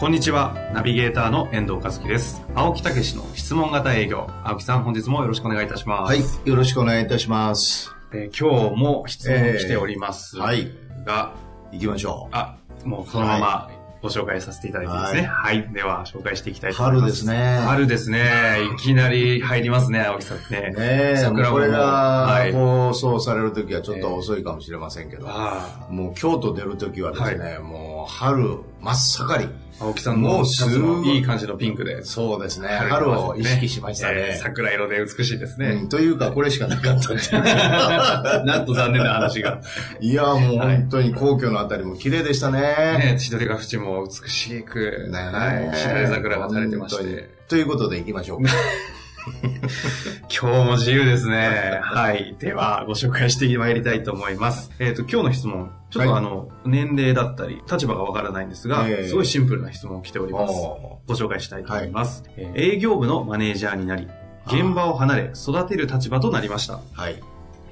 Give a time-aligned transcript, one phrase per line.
[0.00, 0.56] こんにちは。
[0.72, 2.42] ナビゲーターの遠藤和樹です。
[2.54, 4.30] 青木武の質問型営業。
[4.44, 6.10] 青木さん、本日もよろしくお願いいたします。
[6.10, 6.48] はい。
[6.48, 7.94] よろしくお願いいたします。
[8.14, 11.34] えー今日も質問来ておりますが、えーは
[11.72, 12.34] 行きましょう。
[12.34, 15.22] あ、もうそのままご紹介させていただいていいですね？
[15.26, 15.70] はい。
[15.70, 17.02] では、紹介していきたいと思います。
[17.02, 18.56] 春ですね春ですね。
[18.74, 20.60] いきなり入りますね、青木さんね。
[20.60, 29.50] ねえ、桜もこれがはい放送されるときはちょっと遅いかもしれませんけど、あもう京都出るときはですね、もう春真っ盛り。
[29.80, 32.04] あ青木さんのシャツすごいのいい感じのピンクで。
[32.04, 32.68] そうですね。
[32.68, 34.34] 春春を意識しましたえーね。
[34.34, 35.88] 桜色で美しいですうねん。
[35.88, 37.16] というか、これしかなかったっ。
[38.44, 39.60] なんと残念な話が。
[40.00, 42.60] いや、もう本当に皇居のあたりも綺麗でしたね。
[42.60, 47.30] ね、千鳥ヶ淵も美しく、ねはい、桜が垂れてまして。
[47.48, 48.50] ということで行きましょうか。
[50.30, 51.80] 今日も自由ですね。
[51.82, 52.36] はい。
[52.38, 54.70] では、ご紹介してまいりたいと思います。
[54.78, 55.70] えっ、と、今日の質問。
[55.90, 60.52] ちょっとはいあの、年齢だったり、立場がわからないんですが、ええすごいシンプルな質問を来ております。
[60.52, 62.24] おご紹介したいと思います。
[62.36, 64.06] えー営業部のマネージャーになり、
[64.46, 66.80] 現場を離れ、育てる立場となりました。
[66.92, 67.20] はい。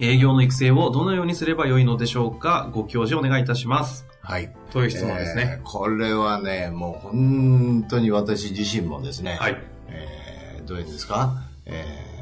[0.01, 2.71] 営業の育成をどのようにすればよいのでしょうか？
[2.73, 4.07] ご教示お願いいたします。
[4.21, 4.53] はい。
[4.73, 5.59] という質問ですね。
[5.61, 9.57] えーこれはね、もう本当に私自身もですね、はい。
[9.89, 10.28] えー
[10.69, 11.35] どういうんですか、
[11.67, 12.19] えー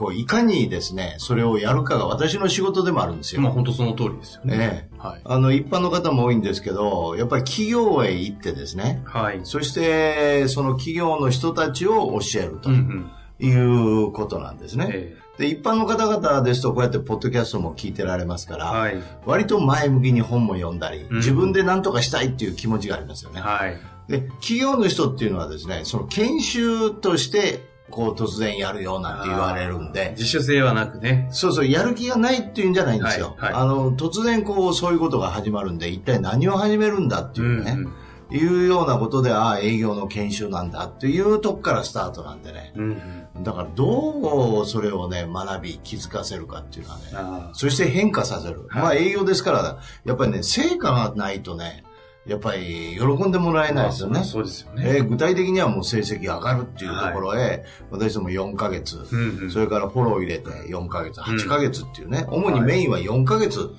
[0.00, 3.42] こういかにですね、それをやるかが私の仕事でもあるんですよ。
[3.42, 4.56] まあ本当その通りですよね。
[4.56, 5.20] ねはい。
[5.22, 9.40] あの、一般の方も多いんですけど、やっぱり企業へ行ってですね、はい。
[9.44, 13.10] そして、その企業の人たちを教えるとうんうん。
[13.46, 14.86] いうことなんですね。
[14.90, 19.02] えで、一般の方々ですと、こうやってポッドキャストも聞いてられますから、ーはい。
[19.26, 23.40] 割と前向きに本も読んだり、うん自分で何とかしたいっていう気持ちがありますよね。
[23.42, 23.78] はい。
[24.08, 31.28] で、企業の人っていうのはですね、その研修として、こう突然やるよなんて言われるんで、自主性はなくね。
[31.30, 33.34] そうそう、やる気がないっていうんじゃないんですよ。
[33.38, 37.92] はいはいあの、突然こう、そういうことが始まるんで、一体何を始めるんだっていうね、ん
[38.32, 42.72] いうようなことで、ああ、営業の研修なんだっていうとこからスタートなんでね。
[42.76, 43.26] うん。
[43.36, 43.42] うん。
[43.42, 48.66] だから、どうそれをね、学び、気づかせるかっていうのはね、あそして変化させる。
[48.68, 51.84] はいまあ営業ですから、やっぱりね、成果がないとね、
[52.26, 54.14] やっぱり喜んでもらえないですよね。
[54.14, 54.84] まあそうですよね。
[54.86, 63.70] えー具体的にはもう成績上がるっていうところへ、私ども4ヶ月、うんうんそれからフォロー入れて4ヶ月、うん8ヶ月っていうね、主にメインは4ヶ月。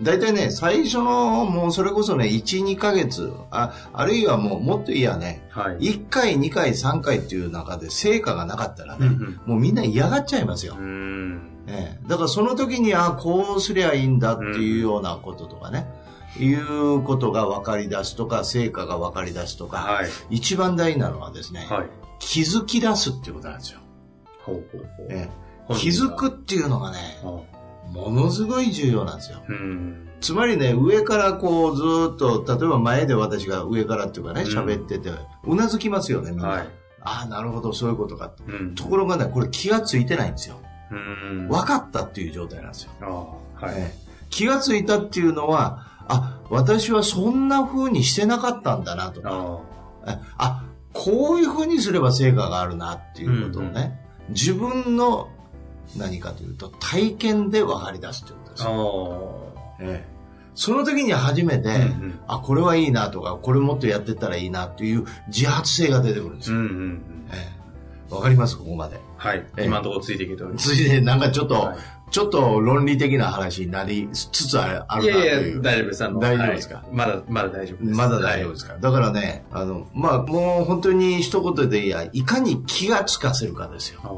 [0.00, 5.78] 大体ね、最初のもうそれこそね、1、2ヶ月、あ、あるいはもうもっといいやね、はい。
[5.78, 10.76] 1回、2回、3回っていう中で成果がなかったらね、うんうんもうみんな嫌がっちゃいますよ。
[10.78, 11.40] うん。
[11.66, 15.88] ええだからその時に、あこうすりゃいいんだっていうようなこととかね、
[16.44, 20.08] いうことが分かり出すとか、成果が分かり出すとか、はい。
[20.30, 21.86] 一番大事なのはですね、はい。
[22.18, 23.80] 気づき出すっていうことなんですよ。
[24.44, 25.06] ほうほうほう。
[25.10, 25.28] え
[25.76, 27.26] 気づくっていうのがね、あ
[27.92, 29.42] ものすごい重要なんですよ。
[29.48, 30.08] うん。
[30.20, 35.10] つまりね、上からこうずーっと、例えば前で私が上からっていうかね、うん喋ってて、
[35.44, 36.48] うなずきますよね、みんな。
[36.48, 36.68] はい。
[37.00, 38.32] ああ、なるほど、そういうことか。
[38.46, 38.74] うん。
[38.74, 40.56] ところがね、これ気がついてないんですよ。
[40.90, 41.48] うん。
[41.48, 42.90] 分かったっていう状態なんですよ。
[43.54, 43.74] はい。
[43.76, 49.60] ええ気がついたっていうのは、あ、私はそんな風にしてなかったんだなとか、
[50.38, 55.28] あこういう風にすれば成果があるなっていうことをね、自分の
[55.96, 59.52] 何かというと体験で分かり出すということですよ。
[59.54, 59.74] あ。
[59.80, 60.18] ええ
[60.54, 66.56] その時に初めて、うんうんあ、これはいいなとか、これもっとやってったらいいなっていう自発性が出てくるんですよ。
[66.56, 67.02] うんうんうん。
[67.32, 67.54] え
[68.10, 68.56] えわかります？
[68.58, 68.98] ここまで。
[69.18, 69.46] はい。
[69.56, 70.74] ええ今のところついていけております。
[70.74, 71.76] ついでなんかちょっと、はい
[72.10, 75.62] ちょっと論理的な話になりつつあるなとやいや、いう。
[75.62, 76.02] 大丈夫です。
[76.02, 76.08] 大
[76.38, 76.74] 丈夫ですか？
[76.76, 77.96] はいまだ、まだ大丈夫です。
[77.98, 84.00] まだ大丈夫ですか、だからね、あの、まあ、もう本当に一言でいや、いかに気がつかせるかですよ。
[84.02, 84.16] はい。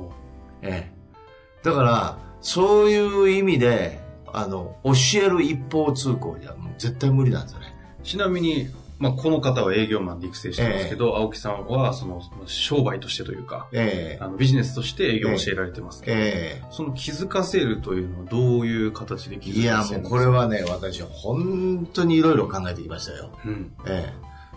[0.63, 1.65] ええ。
[1.65, 4.01] だから、そういう意味で、
[4.33, 7.75] あの、教える一方通行じゃもう絶対無理なんですよね。
[8.03, 8.69] ちなみに、
[9.01, 23.31] まあ、この方は営業マンで育成してますけど、青木さんは、その、商売としてというか、ええあのビジネスとして営業を教えられてますけど、えその気づかせるというのはどういう形で気えいや、づかせるもうこれはね、私は本当にいろいろ考えてきましたよ。
[23.43, 23.73] うん。
[23.87, 24.13] え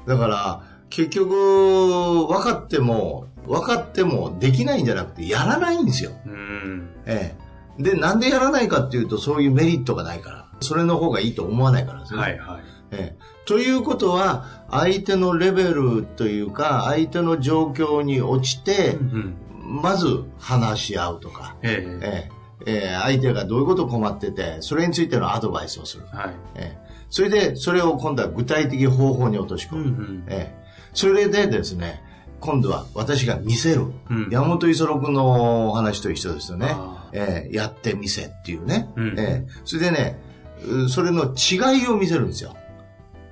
[0.06, 0.10] え。
[0.10, 6.12] だから、結局、分かっても、分かってもできないんじゃなくて、やらないんですよ。
[6.26, 6.90] うん。
[7.06, 7.34] え
[7.80, 7.82] え。
[7.82, 10.44] で、なんでやらないかっていうと、そういうメリットがないから。
[10.60, 12.20] それの方がいいと思わないからですね。
[12.20, 12.73] はいはい。
[12.94, 19.36] ええということは、相手のレベルというか、相手の状況に落ちて、うん。
[19.66, 22.30] まず話し合うとか、ええ
[22.66, 26.04] え相手がどういうこと困ってて、それについてのアドバイスをする。
[26.12, 26.36] はい。
[26.56, 29.82] ええそれで、それを今度は具体的方法に落とし込む。
[29.84, 30.64] うんうんええ
[30.94, 32.04] それでですね、
[32.40, 33.88] 今度は私が見せる。
[34.10, 37.10] うん山本五十六のお話と一緒ですよねあ。
[37.14, 38.90] ええやってみせっていうね。
[38.96, 40.20] うんええそれでね、
[40.66, 42.56] うそれの違いを見せるんですよ。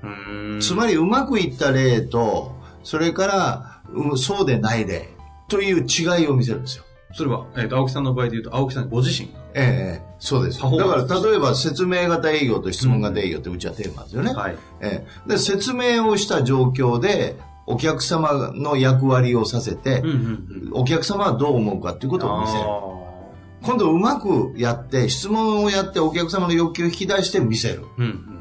[0.04, 5.10] うーんつまりうまくいった例と、それから、うんそうでない例
[5.50, 6.86] という違いを見せるんですよ。
[7.14, 9.42] それは、えっ、と、青木さんの場合で言うと、青木さんご自身が。
[9.54, 10.62] ええええそうです。
[10.62, 14.34] だから例えば説明型営業と質問型営業ってうちはテーマですよね。
[14.34, 14.56] はい。
[14.82, 20.16] ええで説明をした状況でお客様の役割をさせて、うんうん
[20.68, 20.74] うん。
[20.74, 22.64] お客様はどう思うかっていうことを見せる。
[23.64, 27.86] 今度うまくやって、質問をやってお客様の欲求を引き出して見せる。
[27.98, 28.41] うんうん。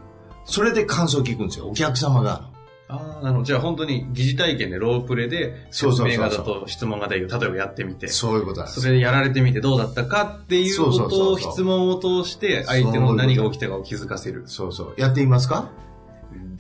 [0.50, 2.50] それで感想を聞くんですよ、お客様が。
[2.88, 3.44] ああ、なるほど。
[3.44, 14.42] じゃあ本当に疑似体験でロープレで、説明型と質問型営業、例えばやってみて、そういうことそれでやられてみてどうだったかっていうこそうそうとを質問を通して、相手の何が起きたかを気づかせる。
[14.46, 14.94] そうそう。
[15.00, 15.70] やってみますか？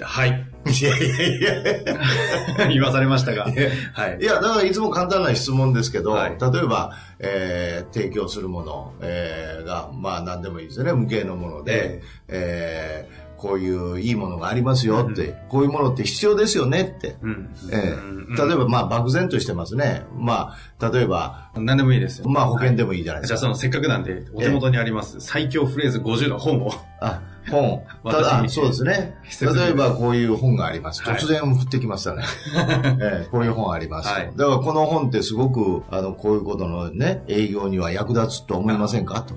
[0.02, 0.28] はい。
[0.66, 3.48] いやいやいや言わされましたが。
[3.48, 4.24] いやはいい。
[4.24, 17.16] や、だからいつも簡単な質問ですけど、はい例えば、えー提供するもの、えーが、まあ何でもいいですよね、無形のもので、えーこういういいものがありますよって、こういうものって必要ですよねって。
[17.22, 17.50] うん。
[17.72, 17.96] え
[18.36, 20.02] 例えば、まあ漠然としてますね。
[20.14, 22.28] まあ、例えば、何でもいいですよ。
[22.28, 23.38] まあ保険でもいいじゃないですか。
[23.38, 26.70] じゃあそのせっかくなんで、お手元にあります、最強フレーズ50の本を。
[27.00, 27.82] あ、本。
[28.04, 29.14] た私だ、にそうですね。
[29.40, 31.02] 例えばこういう本があります。
[31.02, 32.24] はい突然降ってきましたね。
[33.00, 34.08] ええこういう本あります。
[34.12, 39.34] はいだからこの本ってすごく、あの、こういうことのね、営業には役立つと思いませんかと。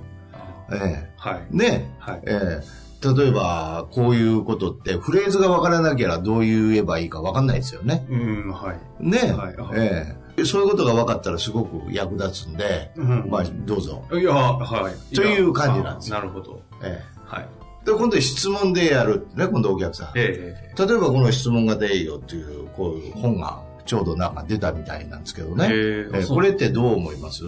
[0.71, 1.41] えはい。
[1.53, 2.21] えね、はい。
[2.25, 8.05] ええ例えば、こういうことって、フレーズがわからなきゃどう言えばいいかわかんないですよね。
[8.09, 9.03] うん、はい。
[9.03, 14.03] ね、はいええそういうことが分かったらすごく役立つんで、うんまあ、どうぞ。
[14.11, 15.15] いや、はい。
[15.15, 16.59] という感じなんですあなるほど。
[16.81, 17.47] えはい。
[17.83, 20.07] えで、今度質問でやるね、今度お客さん。
[20.15, 25.65] ええ例えばこの質問型営業っていう、こういう本がちょうどなんか出たみたいなんですけどね。
[25.65, 27.43] へええこれってどう思います？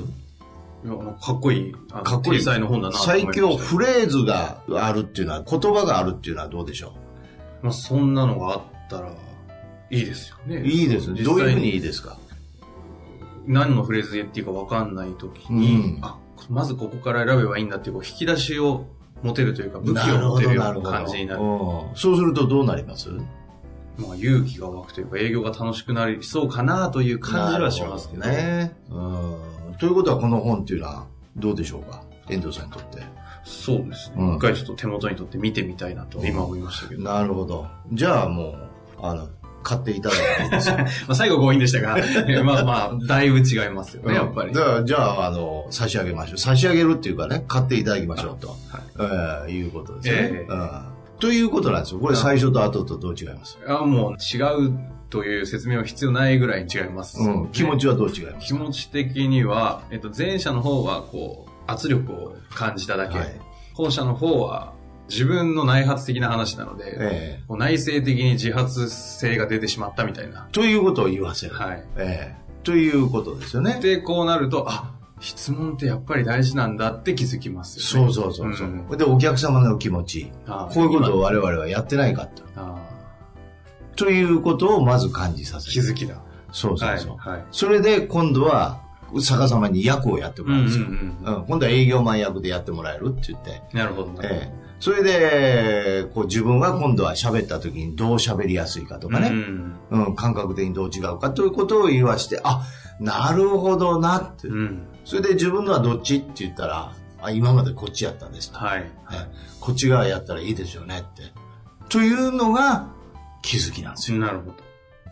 [1.20, 2.40] かっこいい、かっこいい。
[2.40, 6.94] 天才の本だな最強フレーズがあるっていうのは、言葉があるっていうのはどうでしょ
[7.62, 9.12] まあ、そんなのがあったら、
[9.90, 10.58] いいですよね。
[10.58, 11.24] ういいですね。
[11.24, 12.18] どういうふうにいいですか？
[13.48, 16.18] 何のフレーズっていいか分かんないときに、うんあ、
[16.50, 18.86] まずここから選べばいいんだっていう、引き出しを
[19.24, 21.42] 持てるというか、武器を持てるような感じになる。
[21.42, 23.10] うんそうするとどうなります？
[23.98, 28.26] まあ、勇気が湧くというか、営業が楽しくなりそうかなという感じはしますけど。
[28.26, 28.76] ね。
[28.90, 28.94] う
[29.74, 29.76] ん。
[29.80, 31.06] ということはこの本っていうのは
[31.36, 32.02] どうでしょうか？
[32.30, 33.04] 遠藤さんにとって。
[33.44, 34.16] そうですね。
[34.18, 37.04] うん一回ちょっと手元に取って見てみたいなと、今思いましたけど。
[37.04, 37.68] なるほど。
[37.94, 38.58] じゃあもう、
[39.02, 39.28] あの、
[39.62, 41.98] 買っていただいて まあ、最後強引でしたが、
[42.44, 44.54] まあまあ、だいぶ違いますよね、やっぱり。
[44.54, 46.38] じゃあ、あの、差し上げましょう。
[46.38, 50.82] 差し上げるっていうかね、買っていただきましょうと、はいえーいうことですね、ええうん。
[51.20, 52.00] ということなんですよ。
[52.00, 54.78] これ最初と後とどう違います、あもう違う
[55.10, 58.48] という説明は必要ないぐらいに違います、うん、気持ちはどう違います？
[58.48, 63.18] 気持ち的には、えっと、前者の方は、こう、圧力を感じただけ。
[63.18, 63.42] はい
[63.78, 64.74] 後者の方は、
[65.10, 70.52] 自分の内発的な話なので、えこう内省的に自発性が出てしまったみたいなえ。
[70.54, 71.56] ということを言わせる。
[71.56, 71.84] はい。
[71.98, 73.80] ええということですよね。
[73.82, 78.14] で、こうなると、あ、質問ってやっぱり大事なんだって気づきますよね。
[78.14, 80.32] そうそうそうそう、んで、お客様の気持ち。
[80.46, 82.44] あこういうことを我々はやってないかと。
[82.56, 82.78] あ
[83.96, 85.74] ということをまず感じさせる。
[85.74, 86.22] 気づきだ。
[86.52, 87.18] そうそうそう。
[87.18, 87.38] はい。
[87.38, 87.46] はい。
[87.52, 88.82] それで今度は
[89.22, 90.86] 逆さまに役をやってもらうんですよ。
[90.86, 93.62] うんうんうん今度は営業マン役でやってもらえるって言って。
[93.74, 94.14] なるほど。
[94.14, 102.62] なるほどええそれで、こう自分が今度は喋った時にどう喋りやすいかとかね、うんうん感覚的にどう違うかということを言わして、あ、
[103.00, 104.48] なるほどなって。
[104.48, 104.88] うん。
[105.06, 108.58] それで自分のはどっちって言ったら、あ、今までこっちやったんですと。
[108.58, 108.80] はい。
[108.80, 108.90] はい
[109.60, 111.24] こっち側やったらいいですよねって。
[111.90, 112.88] というのが
[113.42, 114.20] 気づきなんですよ。
[114.20, 114.54] なるほど。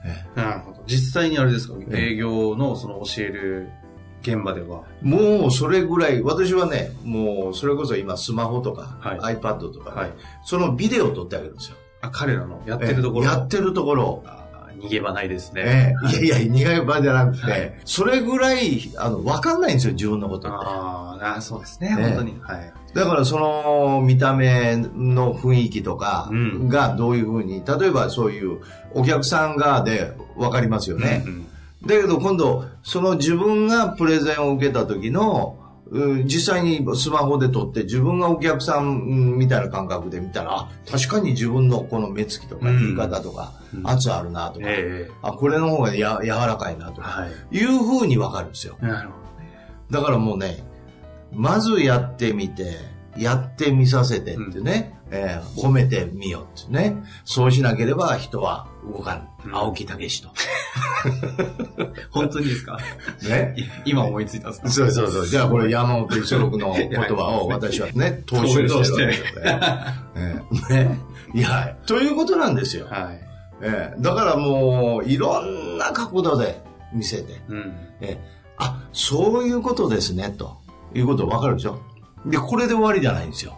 [0.06, 0.84] えなるほど。
[0.86, 3.70] 実際にあれですか、え営業のその教える
[4.22, 4.84] 現場では。
[5.02, 10.12] えもうそれぐらい、私はね、もうそれこそ今スマホとか、はい iPad とかね、はい
[10.44, 11.78] そのビデオを撮ってあげるんですよ。
[12.02, 13.26] あ、彼らのやってるところ。
[13.26, 14.24] ええやってるところ
[14.84, 15.62] 逃げ場ないですね。
[15.66, 20.58] ええいやいや、苦い場じゃなくて、はいそれぐらい、あの、わかんないんですよ、自分のことって。
[20.60, 22.40] あーあー、そうですね、ええ本当に。
[22.42, 22.74] はい。
[22.94, 28.60] だからその見た目の雰囲気とかうんがどういうふうに、例えばそういう
[28.94, 31.24] お客さん側でわかりますよね。
[31.26, 31.48] うん
[31.86, 35.63] だけど今度、その自分がプレゼンを受けた時の、うん
[36.26, 47.58] 実際にスマホで撮って自分がお客さんうんみたいな感覚で見たら、あ確かに自分のこの目つきとかうん言い方とか、うん圧あるなとか、えあ、これの方がや柔らかいなとか、えはい。
[47.58, 48.78] いう風にわかるんですよ。
[48.82, 49.16] なるほ
[49.92, 50.64] だからもうね、
[51.32, 52.78] まずやってみて、
[53.18, 57.04] やってみさせてってね、えー褒めてみようってね。
[57.26, 59.56] そうしなければ人は動かうんん。
[59.56, 60.30] 青木武と。
[60.30, 60.34] ど。
[62.12, 62.78] 本当にですか？
[63.28, 63.54] ね。
[63.58, 64.70] い今思いついたんですか？
[64.70, 65.28] そうそうそう。
[65.28, 69.08] じゃあこれ山本五十六の 言葉を私はね、踏襲してる
[69.52, 69.86] わ ね。
[70.16, 70.42] え
[70.72, 71.00] えね。
[71.36, 72.88] いや、ということなんですよ。
[72.90, 73.20] はい。
[73.62, 76.62] ええだからもう、いろんな角度で
[76.94, 77.74] 見せて、うん。
[78.02, 80.58] ええあ、そういうことですね、と
[80.94, 81.80] いうこと分かるでしょ？
[82.26, 83.58] で、これで終わりじゃないんですよ。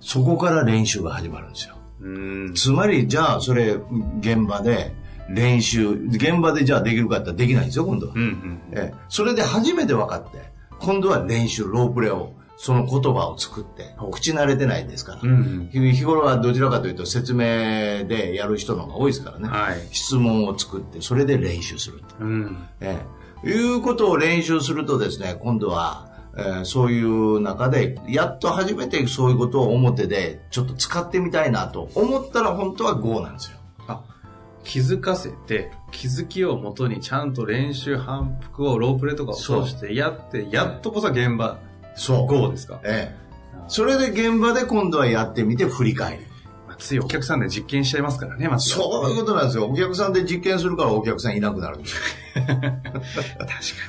[0.00, 1.76] そこから練習が始まるんですよ。
[2.00, 2.54] うん。
[2.54, 3.76] つまり、じゃあ、それ、
[4.20, 4.94] 現場で
[5.28, 8.12] 練習、現場でじゃあできるかって言ったらできないんですよ、今度は。
[8.14, 8.60] うんうん。
[8.72, 15.20] ええそれで初めて分かって、今度は練習、ロープレを、その言葉を作って、口慣れてないですから。
[15.22, 19.48] うん日日頃はどちらかというと説明でやる人の方が多いですからね。
[19.48, 19.88] はい。
[19.90, 22.04] 質問を作って、それで練習すると。
[22.20, 22.56] うん。
[22.80, 22.98] え
[23.44, 33.56] えいうことを練習するとですね、今度は、えーそういう中で、やっと初めてそういうことを表でちょっと使ってみたいなと思ったら本当は GO なんですよ。
[33.88, 34.02] あ、
[34.64, 41.58] 気づかせて、気づきをもとにちゃんと練習反復をロープレとかを通してやって、やっとこそ現場、
[41.94, 42.26] そう。
[42.26, 42.80] GO ですか？
[42.84, 43.26] ええ
[43.68, 46.25] それで現場で今度はやってみて振り返る。
[46.76, 48.68] まあついお客さんで実験しちゃいますからね、まず。
[48.68, 49.66] そういうことなんですよ。
[49.66, 52.00] お客さんで実験するからお客さんいなくなるんですよ。
[52.36, 52.76] 確か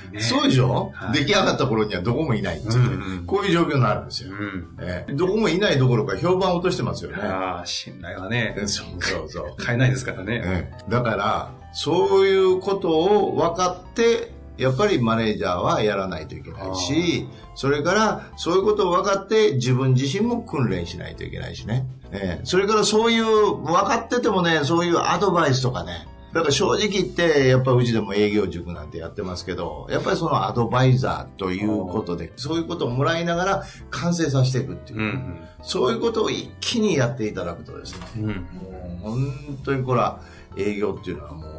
[0.09, 0.21] にね。
[0.21, 4.31] そうでしょ、はい出来上がった頃にはどこもいないっていう、うんうんこういう状況になるんですよ。
[4.31, 4.77] うん。
[4.79, 7.17] ええどこもいないどころか評判を落としてますよね。
[7.21, 9.63] ああ、信頼はね、そうそうそう。
[9.63, 10.41] 買えないですからね。
[10.43, 21.87] ええだから、そういうことを分かって、やっぱりマネージャーはやらないといけないし、それから、そういうことを分かって、自分自身も訓練しないといけないしね。
[22.11, 35.03] ええそれからそういう、分かっててもね、そういうアドバイスとかね、だから正直言って、やっぱうちでも営業塾なんてやってますけど、やっぱりそのアドバイザーということで、そういうことをもらいながら完成させていくっていうう。
[35.03, 38.23] んそういうことを一気にやっていただくとですね、うん。
[38.23, 38.29] うん。
[38.29, 40.21] もう本当にこれは
[40.57, 41.56] 営業っていうのはもう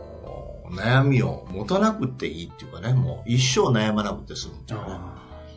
[0.71, 4.95] 悩みを持たなくていいっていうかね、もう一生悩まなくて済むっていうかね。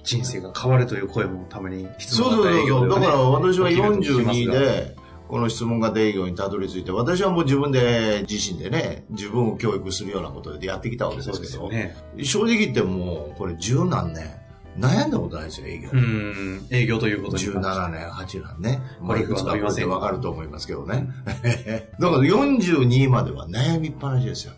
[0.03, 2.65] 人生が変わるという声もたまに質そうそうそう。
[2.65, 4.96] ではねだから私は起きると聞きます42がで、
[5.27, 11.96] この質問型営業にたどり着いて、私はもう自分で自身でね、自分を教育するようなことでやってきたわけでそうすけど、ね。
[12.24, 14.41] 正直言ってもうこれ十何年、
[14.78, 15.90] 悩んだことないですよ、営業。
[15.92, 16.68] うん。
[16.70, 17.58] 営業ということに関して。
[17.58, 18.82] 17年、8年ね。
[19.01, 21.08] まあ、ゴルフはいくつか伸びませんわかると思いますけどね。
[22.00, 24.54] だから42までは悩みっぱなしですよ。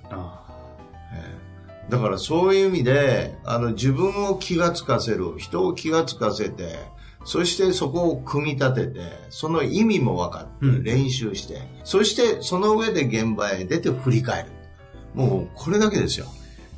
[1.89, 6.79] だからそういう意味で、あの自分を気がつかせる、人を気がつかせて、
[7.25, 14.49] そしてそこを組み立てて、その意味も分かってうん練習して、そしてその上で現場へ出て振り返る。
[15.13, 16.25] もうこれだけですよ。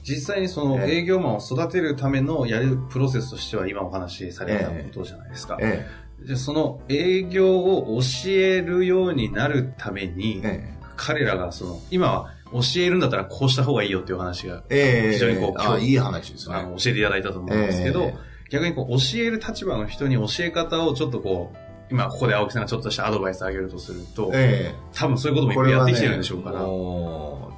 [0.08, 5.58] 実際にそのええ営業マンを育てるためのやるプロセスとしては今お話しされたことじゃないですか。
[5.60, 5.86] え
[6.24, 16.56] じゃあその営業を教えるようになるためにえ、え彼らがその、今は教えるんだったらこうした方がいいよっていう話が、えええ非常にこうあいい話ですね。
[16.56, 21.58] あの教えていただいたと思うんですけど、ええ逆にこう教える立場の人に教え方をちょっとこう、
[21.90, 27.55] 今ここで青木さんがちょっとしたアドバイスあげるとすると、ええ多分そういうこともいっぱいやってきてるんでしょうから。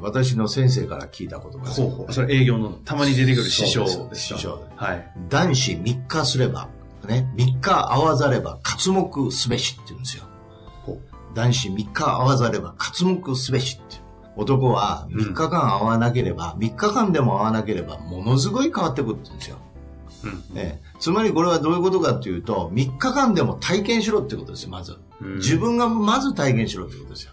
[0.00, 2.12] 私の先生から聞いた言葉ですほうほう。
[2.12, 5.12] それ営業のたまに出てくる師匠ですか師匠はい。
[5.28, 6.68] 男子3日すれば、
[7.06, 10.24] ね、3日合わざれば活目すべしって言うんですよ。
[11.34, 14.00] 男子3日合わざれば活目すべしっていう。
[14.36, 19.58] 男は3日間会わなければ、3日間でも会わなければ、ものすごい変わってくるって言うんですよ。
[20.24, 20.58] うん。
[20.58, 24.96] ええつまりこれはどういうことかっていうと、3日間でも体験しろってことですよ、まず。
[25.20, 27.32] うん自分がまず体験しろってことですよ。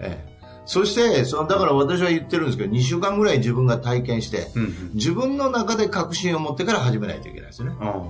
[0.00, 0.33] ええ
[0.66, 4.90] そして、そのだから私は言ってるんですけど、2週間ぐらい自分が体験して、うんうん。
[4.94, 7.76] 自分の中で確信を持ってから始めないといけないですよね。
[7.80, 8.02] あ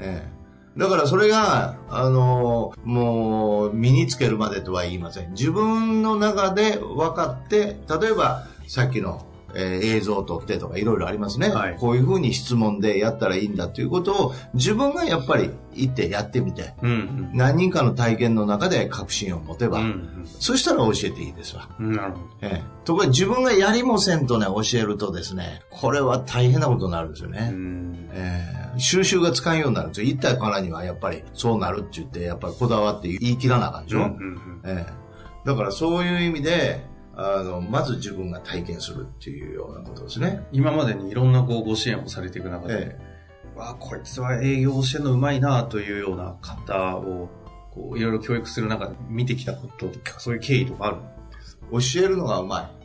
[0.00, 0.42] ええ
[0.76, 5.32] だからそれが、あのもう、身につけるまでとは言いません。
[5.32, 19.70] 自分の中で分かって、例えば、さっきの、えー映像を撮ってとかいろいろありますね、はいこういうふうに質問でやったらいいんだということを自分がやっぱり行ってやってみて、うん何人かの体験の中で確信を持てうん。
[19.70, 21.68] ば、うんそしたら教えていいですわ。
[21.78, 21.92] うん。
[21.96, 22.24] なるほど。
[22.42, 27.50] ええところが自分がやりもせんとね、教えるとですね、これは大変なことになるんですよね。
[27.52, 28.08] うん。
[28.12, 30.06] えー収集がつかんようになるんですよ。
[30.06, 40.46] 言ったからにはやっぱりそうなるって言って、やっぱりこだわって言い切らなあかんでしょ、うんうんえーだからそういう意味で、あの、まず自分が体験するっていうようなことですね。
[40.52, 43.12] 今までにいろんなこうご支援をされていく中で、え
[43.54, 47.28] わこいつは営業してるのうまいなというような方を、
[47.70, 50.96] こう、いろいろ教育する中で見てきたこととか、そういう経緯とかある
[51.70, 52.81] 教えるのがうまい。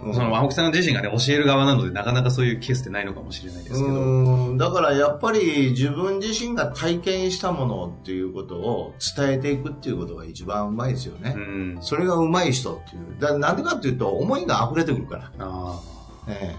[0.00, 3.94] その青木さん自身がね、教える側なので、なかなかそういうケースってないのかもしれないですけど。
[3.94, 11.34] うんだからやっぱり自分自身が体験したものっていうことを伝えていくっていうことが一番うまいですよね。
[11.36, 11.78] うん。
[11.82, 13.20] それがうまい人っていう。
[13.20, 15.30] だなんでかっていうと思いが溢れてくるから。
[15.38, 15.80] あ
[16.28, 16.54] え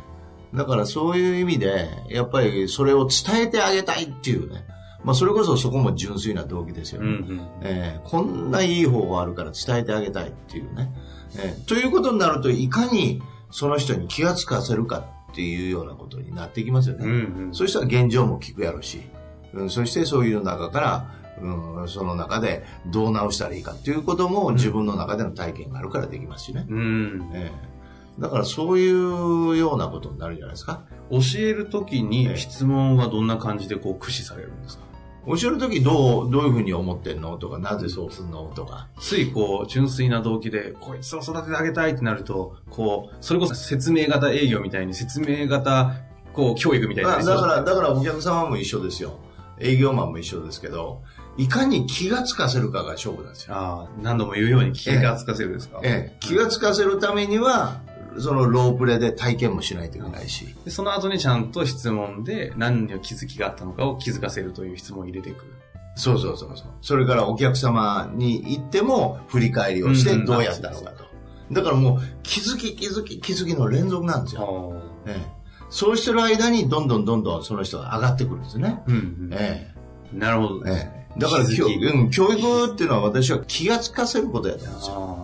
[0.53, 4.65] え、だからそういう意味で、やっぱりそれを伝えてあげたいっていうね。
[5.03, 7.05] まあそれこそそこも純粋な動機ですよあ。
[7.05, 7.27] うんね。
[7.29, 7.39] うん。
[7.63, 10.91] ええこんないい方法あるから伝えてあげたいっていうね。
[11.37, 14.99] ええということになると、いかにその人に気がつかせるか
[15.31, 17.05] っていうようなことになってきますよね。
[17.05, 17.53] うんうん。
[17.53, 19.01] そうしたら現状も聞くやろし、
[19.53, 26.65] うん、そしてそういう中から、うん、その中でどう直したらいいかっていうことも自分の中での体験があるからできますしね。
[26.69, 27.31] うん。
[27.33, 27.71] ええ
[28.19, 30.81] だからそういうようなことになるんじゃないですか。
[31.09, 34.83] 教えるときに質問はどんな感じでこう駆使されるんですか？
[35.25, 38.87] 教えるときどう、どういうふうに思ってんのとか、なぜそうすんのとか。
[38.99, 45.93] ついこう、純粋な動機で、こいつを育ててあげたいってなると、こう、それこそ説明型営業みたいに説明型、
[46.33, 47.17] こう、教育みたいな。
[47.17, 49.19] だだから、だからお客様も一緒ですよ。
[49.59, 51.03] 営業マンも一緒ですけど、
[51.37, 53.55] いかに気がつかせるかが勝負なんですよ。
[53.55, 57.79] ああ、何度も言うように気がつかせるですか、ええ、気がつかせるためには、
[58.19, 60.55] そのロープレで体験もしないといけないし。
[60.65, 65.45] でその後にちゃんと質問で何の気づきがあったのかを気づかせるという質問を入れていく。
[65.95, 66.67] そうそうそうそう。
[66.81, 71.05] それからお客様に行っても振り返りをしてどうやったのかと。
[71.51, 74.73] だからもう気づき気づき気づきの連続なんですよ。
[75.05, 75.25] ええ、
[75.69, 78.81] そうしてる間にどんどんどんどんその人が上がってくるんですね。
[78.87, 79.73] うんうんえ
[80.13, 80.71] なるほどえ。
[80.71, 85.20] ええ、だから教,、うん、教育っていうのは私は気がつかせることやと思うんですよ。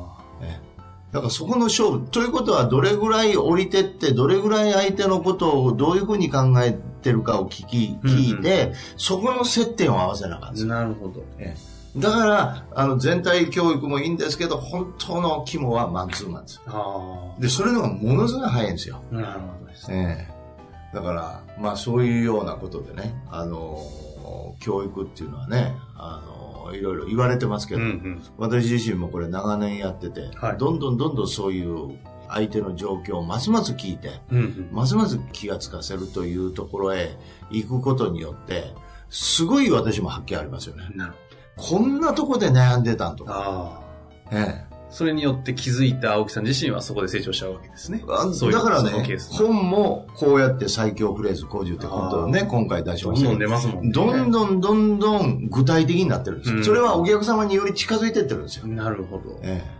[1.11, 2.07] だからそこの勝負。
[2.07, 10.73] ということは、どれぐらい降りてって、どれぐらい相手のことをどういうふうに考えてるかを聞き、聞いて、そこの接点を合わせなあかんですあ、よ。
[10.73, 11.23] なるほど。
[11.39, 16.61] ええだから、あの、全体教育もいいんですけど、本当の肝はマンツーマンです。
[16.67, 19.01] あで、それのがものすごい早いんですよ。
[19.11, 20.27] あ、なるほどですね。
[20.29, 20.37] ええ
[20.93, 23.81] だから、まあそういうようなことでね、あの、
[24.59, 26.36] 教育っていうのはね、あの、
[26.73, 28.23] いろいろ言われてますけど、うんうん。
[28.37, 31.97] 私自身もこれ長年やってて、はいどんどんどんどんそういう
[32.29, 34.69] 相手の状況をますます聞いて、うんうん。
[34.71, 37.17] ますます気がつかせるというところへ
[37.49, 38.73] 行くことによって、
[39.09, 40.83] すごい私も発見ありますよね。
[41.55, 43.25] こんなとこで悩んでたんと。
[43.25, 43.81] か。
[44.31, 48.01] ええそれによって気づいた青木さん自身はそこで成長しちゃうわけですね。
[48.47, 48.91] ういうだからね
[49.29, 53.91] 本もこうやって最強フレーズ工事って本当ね、今回出しどんどんましたけど出ますもんね。
[53.91, 56.57] どんどんどんどん具体的になってるんですよ。
[56.57, 58.65] うんそれはお客様により近づいてってるんですよ。
[58.65, 59.39] なるほど。
[59.43, 59.77] ええ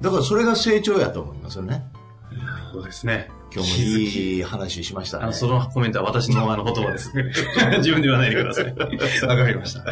[0.00, 1.82] だからそれが成長やと思いますよね。
[2.72, 3.30] そうですね。
[3.54, 5.32] 今日もいい話しましたね。
[5.32, 7.12] そのコメントは私のあの言葉です。
[7.78, 8.66] 自分で言わないでください。
[9.26, 9.84] わかりました。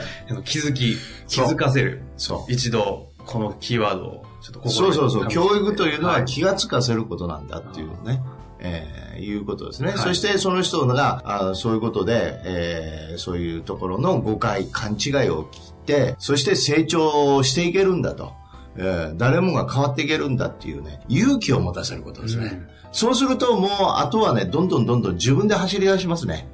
[0.45, 0.97] 気づき、
[1.29, 2.03] 気づかせる。
[2.17, 2.53] そう。
[2.53, 5.29] 一度、このキーワードを、ちょっとそうそうそう。
[5.29, 8.23] 教育というのははい気がつかせることなんだっていうね。
[8.59, 9.89] えーいうことですね。
[9.91, 18.33] はいそしてその人があそういうことで、えーそういうところの誤解、勘違いを切って、そして成長していけるんだと。
[18.77, 22.47] えー誰もが変わっていけるんだっていうね、勇気を持たせることですね。
[22.47, 26.49] うんそうするともう、あとはね、どんどんどんどん自分で走り出しますね。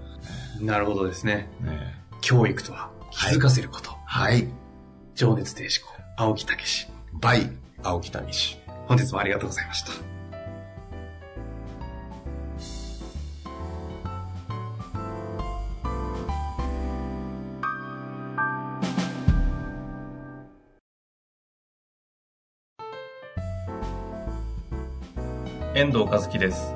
[0.60, 1.48] なるほどですね。
[1.64, 3.90] え教育とは、気づかせること。
[4.04, 4.46] はい。
[5.14, 6.88] 情熱停止校、青木武史。
[7.14, 7.50] バイ、
[7.86, 8.58] 青木谷氏。
[8.88, 9.92] 本日もありがとうございました。
[25.76, 26.74] 遠藤和樹です。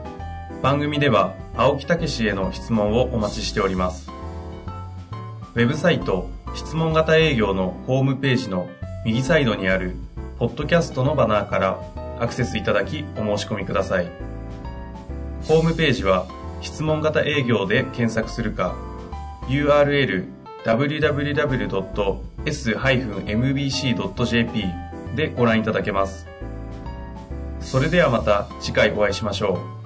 [0.62, 4.10] 番組では青木武氏への質問をお待ちしております。
[5.54, 8.68] ウェブサイト質問型営業のホームページの
[9.04, 9.96] 右サイドにある
[10.40, 11.78] ポッドキャストのバナーから
[12.18, 14.10] アクセスいただきお申し込みください。
[15.46, 16.26] ホームページは
[16.62, 18.74] 質問型営業で検索するか
[19.48, 20.28] URL
[20.64, 21.84] www.s-mbc.jp
[25.14, 26.26] でご覧いただけます。
[27.60, 29.79] それではまた次回お会いしましょう。